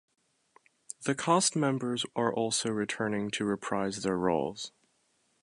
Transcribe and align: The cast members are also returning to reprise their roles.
The 1.03 1.13
cast 1.13 1.55
members 1.55 2.07
are 2.15 2.33
also 2.33 2.71
returning 2.71 3.29
to 3.29 3.45
reprise 3.45 4.01
their 4.01 4.17
roles. 4.17 4.71